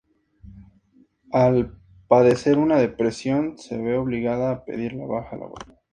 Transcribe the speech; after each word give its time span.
Al 1.31 1.79
padecer 2.07 2.57
una 2.57 2.77
depresión 2.79 3.59
se 3.59 3.77
ve 3.79 3.95
obligada 3.99 4.49
a 4.49 4.65
pedir 4.65 4.93
la 4.93 5.05
baja 5.05 5.37
laboral. 5.37 5.79